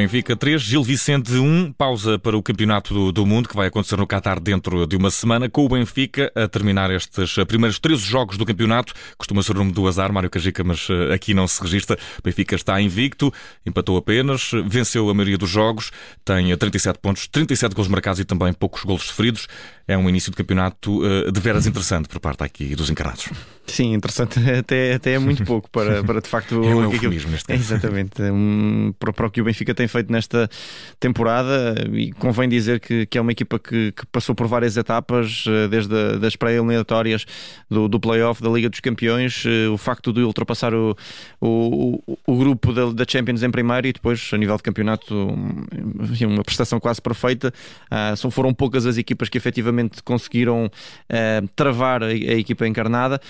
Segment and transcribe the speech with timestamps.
[0.00, 3.98] Benfica 3, Gil Vicente 1, pausa para o Campeonato do, do, Mundo que vai acontecer
[3.98, 8.38] no Qatar dentro de uma semana, com o Benfica a terminar estes primeiros 13 jogos
[8.38, 8.94] do campeonato.
[9.18, 11.98] Costuma ser o nome do azar, Mário Cajica, mas eh, aqui não se registra.
[12.24, 13.30] Benfica está invicto,
[13.66, 15.92] empatou apenas, venceu a maioria dos jogos,
[16.24, 19.48] tem 37 pontos, 37 gols marcados e também poucos gols sofridos.
[19.86, 23.28] É um início de campeonato de veras interessante por parte aqui dos encarnados.
[23.70, 26.62] Sim, interessante até, até é muito pouco para, para de facto.
[26.64, 27.60] é um eufemismo neste caso.
[27.60, 28.20] Exatamente.
[28.20, 30.50] Um, para, para o que o Benfica tem feito nesta
[30.98, 35.44] temporada e convém dizer que, que é uma equipa que, que passou por várias etapas,
[35.46, 37.24] eh, desde a, das pré-eliminatórias
[37.70, 40.96] do, do play-off da Liga dos Campeões, eh, o facto de ultrapassar o,
[41.40, 46.42] o, o grupo da, da, Champions em primeiro e depois, a nível de campeonato, uma
[46.44, 47.52] prestação quase perfeita.
[47.90, 53.20] Uh, são, foram poucas as equipas que efetivamente conseguiram uh, travar a, a, equipa encarnada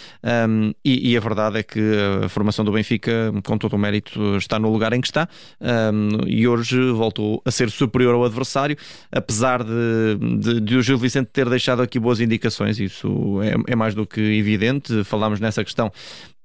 [0.49, 1.81] um, e, e, a verdade é que
[2.25, 5.29] a formação do Benfica, com todo o mérito, está no lugar em que está
[5.61, 8.77] um, e hoje voltou a ser superior ao adversário,
[9.11, 13.77] apesar de, de, de o Gil Vicente ter deixado aqui boas indicações, isso é, é
[13.77, 15.03] mais do que evidente.
[15.05, 15.91] Falámos nessa questão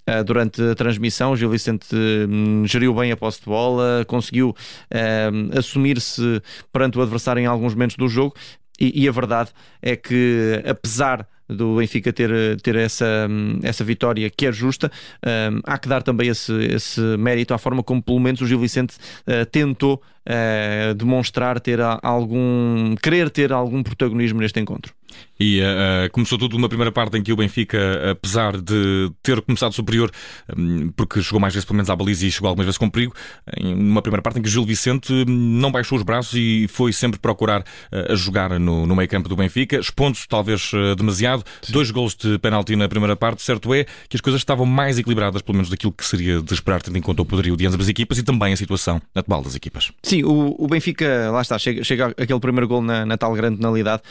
[0.07, 1.31] Uh, durante a transmissão.
[1.31, 1.87] O Gil Vicente
[2.29, 7.73] um, geriu bem a posse de bola, conseguiu uh, assumir-se perante o adversário em alguns
[7.73, 8.35] momentos do jogo.
[8.79, 9.49] E, e, a verdade
[9.81, 13.27] é que, apesar do Benfica ter, ter essa,
[13.63, 14.91] essa vitória que é justa.
[15.25, 18.59] Um, há que dar também esse, esse mérito à forma como, pelo menos, o Gil
[18.59, 18.95] Vicente
[19.27, 22.95] uh, tentou uh, demonstrar ter algum.
[22.95, 24.93] querer ter algum protagonismo neste encontro.
[25.39, 29.73] E uh, começou tudo numa primeira parte em que o Benfica, apesar de ter começado
[29.73, 30.09] superior,
[30.57, 33.13] um, porque jogou mais vezes pelo menos à baliza e chegou algumas vezes com perigo,
[33.57, 36.93] em uma primeira parte em que o Gil Vicente não baixou os braços e foi
[36.93, 41.43] sempre procurar uh, a jogar no, no meio campo do Benfica, expondo-se talvez uh, demasiado.
[41.61, 41.73] Sim.
[41.73, 45.41] Dois gols de penalti na primeira parte, certo é que as coisas estavam mais equilibradas,
[45.41, 47.89] pelo menos daquilo que seria de esperar, tendo em conta o poderio de ambas as
[47.89, 49.91] equipas e também a situação atual das equipas.
[50.01, 53.57] Sim, o, o Benfica, lá está, chega, chega aquele primeiro gol na, na tal grande
[53.57, 54.01] penalidade.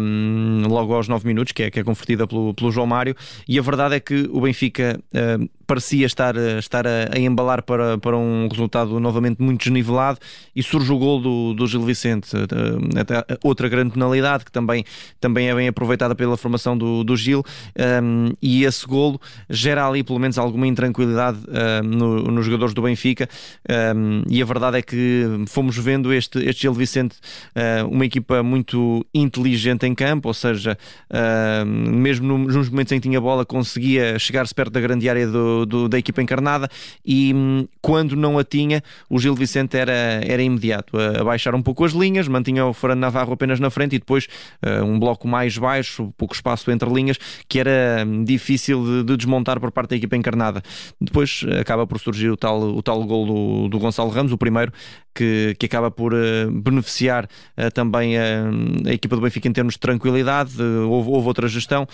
[0.00, 3.14] Um logo aos 9 minutos, que é, que é convertida pelo, pelo João Mário,
[3.46, 7.98] e a verdade é que o Benfica uh, parecia estar, estar a, a, embalar para,
[7.98, 10.18] para um resultado novamente muito desnivelado
[10.56, 14.82] e surge o gol do, do Gil Vicente, uh, outra grande penalidade que também,
[15.20, 17.44] também é bem aproveitada pela formação do, do Gil,
[18.02, 19.20] um, e esse golo
[19.50, 23.28] gera ali pelo menos alguma intranquilidade uh, no, nos jogadores do Benfica,
[23.94, 27.16] um, e a verdade é que fomos vendo este, este Gil Vicente,
[27.90, 30.78] uma equipa muito inteligente em campo, ou seja,
[31.66, 35.88] mesmo nos momentos em que tinha bola, conseguia chegar-se perto da grande área do, do,
[35.88, 36.68] da equipa encarnada
[37.04, 39.92] e um, quando não a tinha, o Gil Vicente era,
[40.24, 43.96] era imediato a, baixar um pouco as linhas, mantinha o Fernando Navarro apenas na frente
[43.96, 44.26] e depois
[44.64, 47.18] uh, um bloco mais baixo, pouco espaço entre linhas,
[47.48, 50.62] que era um, difícil de, de, desmontar por parte da equipa encarnada.
[51.00, 54.72] Depois acaba por surgir o tal, o tal gol do, do Gonçalo Ramos, o primeiro,
[55.14, 59.80] que, que acaba por uh, beneficiar uh, também a equipa do Benfica em termos de
[59.80, 60.60] tranquilidade.
[60.62, 61.86] houve, houve outra gestão.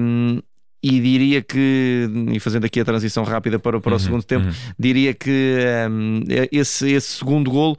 [0.00, 0.40] Um,
[0.82, 4.46] e diria que, e fazendo aqui a transição rápida para, para uhum, o segundo tempo,
[4.46, 4.52] uhum.
[4.78, 5.58] diria que
[5.90, 7.78] um, esse, esse segundo golo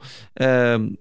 [0.78, 0.96] um,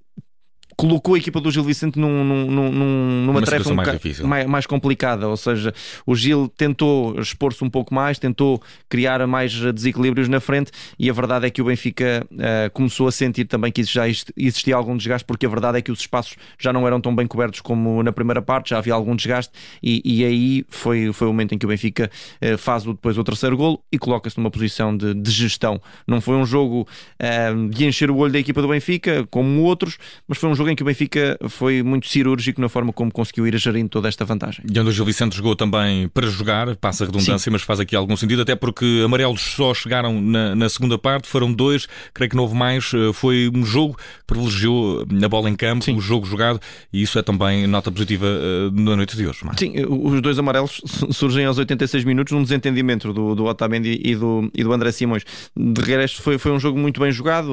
[0.81, 4.27] colocou a equipa do Gil Vicente num, num, num, numa Uma tarefa um mais, difícil.
[4.27, 5.27] Mais, mais, complicada.
[5.27, 5.71] Ou seja,
[6.07, 8.59] o Gil tentou expor-se um pouco mais, tentou
[8.89, 13.11] criar mais desequilíbrios na frente e a verdade é que o Benfica uh, começou a
[13.11, 16.73] sentir também que já existia algum desgaste, porque a verdade é que os espaços já
[16.73, 19.53] não eram tão bem cobertos como na primeira parte, já havia algum desgaste
[19.83, 22.09] e, e aí foi, foi o momento em que o Benfica
[22.41, 25.79] uh, faz o, depois o terceiro golo e coloca-se numa posição de, de, gestão.
[26.07, 26.87] Não foi um jogo
[27.21, 30.70] uh, de encher o olho da equipa do Benfica, como outros, mas foi um jogo
[30.71, 34.25] em que o Benfica foi muito cirúrgico na forma como conseguiu ir gerindo toda esta
[34.25, 34.65] vantagem.
[34.71, 37.49] E onde o Gil Vicente jogou também para jogar, passa a redundância, Sim.
[37.51, 41.51] mas faz aqui algum sentido, até porque amarelos só chegaram na, na, segunda parte, foram
[41.51, 42.91] dois, creio que não houve mais.
[42.93, 45.95] Eh, foi um jogo que privilegiou a bola em campo, Sim.
[45.95, 46.59] o jogo jogado,
[46.91, 49.39] e isso é também nota positiva uh, na noite de hoje.
[49.43, 49.57] Mas...
[49.57, 50.81] Sim, os dois amarelos
[51.11, 55.23] surgem aos 86 minutos num desentendimento do, do Otamendi e do, e do André Simões.
[55.55, 57.51] De resto, foi, foi um jogo muito bem jogado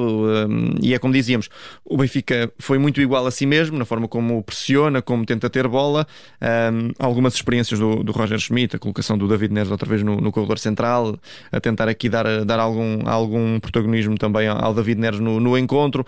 [0.81, 1.49] e é como dizíamos,
[1.83, 5.49] o Benfica foi muito igual igual a si mesmo, na forma como pressiona, como tenta
[5.49, 6.07] ter bola.
[6.41, 10.15] Um, algumas experiências do, do, Roger Schmidt, a colocação do David Neres outra vez no,
[10.17, 11.17] no corredor central,
[11.51, 16.05] a tentar aqui dar, dar algum, algum protagonismo também ao David Neres no, no encontro.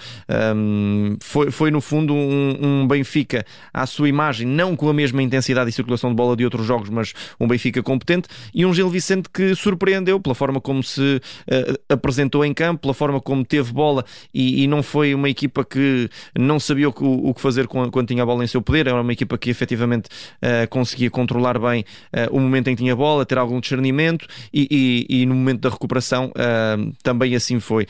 [0.56, 5.22] Um, foi, foi, no fundo, um, um, Benfica à sua imagem, não com a mesma
[5.22, 8.90] intensidade e circulação de bola de outros jogos, mas um Benfica competente e um Gil
[8.90, 13.72] Vicente que surpreendeu pela forma como se uh, apresentou em campo, pela forma como teve
[13.74, 17.42] bola e, e não foi uma equipa que não sabia sabia o que, o que
[17.42, 21.10] fazer quando tinha a bola em seu poder, era uma equipa que efetivamente uh, conseguia
[21.10, 21.83] controlar bem
[22.13, 25.36] uh, o momento em que tinha a bola, ter algum discernimento e, e, e no
[25.36, 27.86] momento da recuperação uh, também assim foi.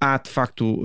[0.00, 0.82] há de facto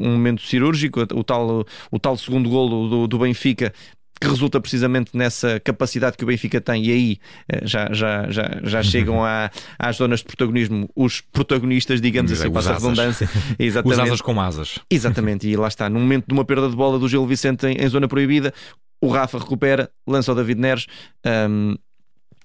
[0.00, 3.72] um momento cirúrgico, o tal, o tal segundo golo do, do Benfica
[4.20, 7.18] que resulta precisamente nessa capacidade que o Benfica tem, e aí
[7.48, 12.50] eh, já, já, já, já chegam à, às zonas de protagonismo os protagonistas, digamos assim,
[12.50, 13.28] passa a redundância.
[13.58, 14.00] Exatamente.
[14.00, 14.78] Os asas com asas.
[14.90, 17.74] Exatamente, e lá está, no momento de uma perda de bola do Gil Vicente em,
[17.74, 18.52] em zona proibida,
[19.00, 20.86] o Rafa recupera, lança o David Neres.
[21.24, 21.76] Um,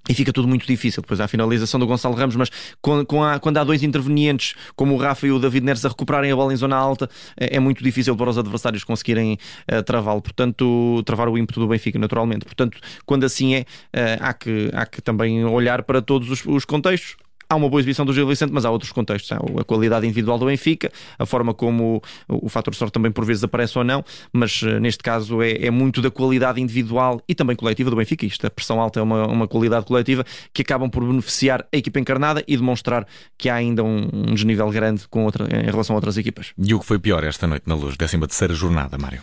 [0.08, 1.02] e fica tudo muito difícil.
[1.02, 2.50] Depois a finalização do Gonçalo Ramos, mas
[2.82, 5.90] com, com a, quando há dois intervenientes, como o Rafa e o David Neres, a
[5.90, 9.38] recuperarem a bola em zona alta, é, é muito difícil para os adversários conseguirem
[9.72, 10.22] uh, travá-lo.
[10.22, 12.46] Portanto, travar o ímpeto do Benfica, naturalmente.
[12.46, 16.66] Portanto, quando assim é, uh, há, que, há que também olhar para todos os, os
[16.66, 17.16] contextos
[17.54, 19.32] há uma boa exibição do Gil Vicente, mas há outros contextos.
[19.32, 23.26] Há a qualidade individual do Benfica, a forma como o, o fator sorte também por
[23.26, 27.36] vezes aparece ou não, mas uh, neste caso é, é, muito da qualidade individual e
[27.36, 28.26] também coletiva do Benfica.
[28.26, 32.00] Isto, a pressão alta é uma, uma qualidade coletiva que acabam por beneficiar a equipa
[32.00, 33.08] encarnada e demonstrar
[33.38, 36.54] que há ainda um, um desnível grande com outra, em relação a outras equipas.
[36.58, 39.22] E o que foi pior esta noite na luz, 13 terceira jornada, Mário?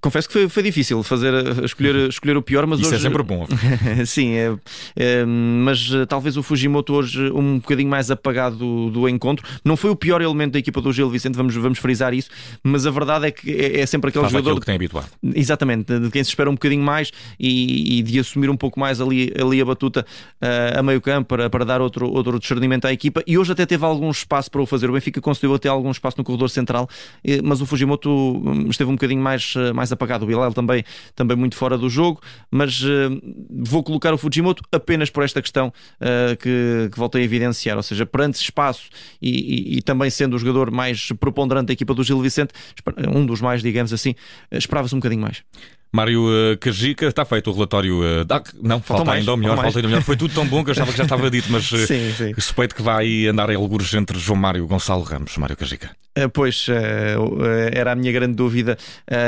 [0.00, 1.34] Confesso que foi, foi difícil fazer,
[1.64, 2.06] escolher, uhum.
[2.08, 3.06] escolher o pior, mas Isso é hoje...
[3.06, 3.46] é sempre bom.
[4.06, 4.56] Sim, é,
[4.94, 9.44] é, mas eh, talvez o Fujimoto hoje um bocadinho mais apagado do, do, encontro.
[9.64, 12.30] Não foi o pior elemento da equipa do Gil Vicente, vamos, vamos frisar isso,
[12.62, 15.08] mas a verdade é que é, é sempre aquele Faz jogador que tem habituado.
[15.34, 19.00] Exatamente, de quem se espera um bocadinho mais e, e de assumir um pouco mais
[19.00, 20.06] ali, ali a batuta
[20.40, 23.20] uh, a meio campo para, para dar outro, outro discernimento à equipa.
[23.26, 24.88] E hoje até teve algum espaço para o fazer.
[24.88, 26.88] O Benfica conseguiu até algum espaço no corredor central,
[27.24, 30.24] eh, mas o Fujimoto hum, esteve um bocadinho mais, mais apagado.
[30.24, 32.20] O Bilal também também, muito fora do jogo,
[32.50, 33.20] mas uh,
[33.50, 37.82] vou colocar o Fujimoto apenas por esta questão uh, que, que voltei a evidenciar, ou
[37.82, 38.88] seja, perante espaço
[39.20, 42.52] e, e, e, também sendo o jogador mais preponderante da equipa do Gil Vicente,
[43.12, 44.14] um dos mais, digamos assim,
[44.50, 45.42] eh, esperava-se um bocadinho mais.
[45.90, 48.24] Mário uh, Cajica, está feito o relatório.
[48.26, 48.42] Da...
[48.62, 50.02] Não, falta mais, ainda o melhor, falta ainda melhor.
[50.02, 52.34] Foi tudo tão bom que eu achava que já estava dito, mas sim, sim.
[52.34, 55.90] suspeito que vai andar em algures entre João Mário e Gonçalo Ramos, Mário Cajica.
[56.24, 56.66] Uh, pois,
[57.72, 58.76] era a minha grande dúvida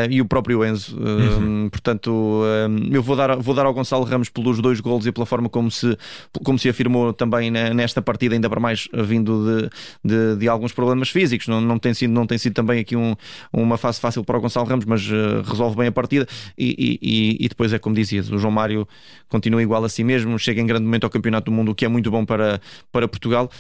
[0.09, 0.97] e o próprio Enzo.
[0.99, 1.69] Uhum.
[1.71, 2.43] Portanto,
[2.91, 5.71] eu vou dar, vou dar ao Gonçalo Ramos pelos dois golos e pela forma como
[5.71, 5.97] se,
[6.45, 9.71] como se afirmou também nesta partida, ainda para mais vindo de,
[10.05, 11.49] de, de alguns problemas físicos.
[11.49, 13.15] Não, não, tem sido, não tem sido também aqui um,
[13.53, 15.07] uma fase fácil para o Gonçalo Ramos, mas
[15.45, 16.27] resolve bem a partida
[16.57, 18.87] e, e, e, depois é como dizias, o João Mário
[19.29, 21.85] continua igual a si mesmo, chega em grande momento ao Campeonato do Mundo, o que
[21.85, 22.61] é muito bom para,
[22.91, 23.51] para Portugal.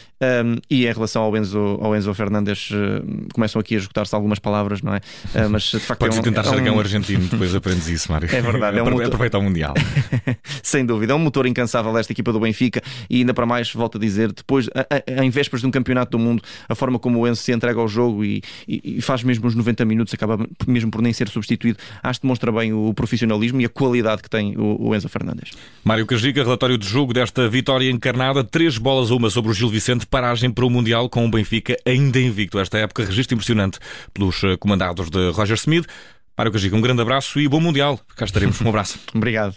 [0.68, 2.70] E em relação ao Enzo, ao Enzo Fernandes,
[3.32, 4.98] começam aqui a esgotar-se algumas palavras, não é?
[5.34, 6.00] Uh, mas de facto.
[6.00, 6.66] Podes é um, tentar é um...
[6.66, 8.28] é um argentino, depois aprendes isso, Mário.
[8.32, 9.06] É verdade, é, um motor...
[9.06, 9.74] aproveita o Mundial.
[10.62, 13.98] Sem dúvida, é um motor incansável desta equipa do Benfica e ainda para mais, volto
[13.98, 17.18] a dizer, depois, a, a, em vésperas de um Campeonato do Mundo, a forma como
[17.18, 20.46] o Enzo se entrega ao jogo e, e, e faz mesmo os 90 minutos, acaba
[20.66, 24.30] mesmo por nem ser substituído, acho que demonstra bem o profissionalismo e a qualidade que
[24.30, 25.50] tem o, o Enzo Fernandes.
[25.84, 29.68] Mário Cajica, relatório de jogo desta vitória encarnada, três bolas a uma sobre o Gil
[29.68, 32.58] Vicente, paragem para o Mundial com o Benfica ainda invicto.
[32.58, 33.78] Esta época, registro impressionante
[34.12, 35.86] pelos eh, comandados de Roger Smith.
[36.36, 38.00] Mário Cajica, um grande abraço e bom Mundial.
[38.16, 38.60] Cá estaremos.
[38.60, 38.98] Um abraço.
[39.14, 39.56] Obrigado.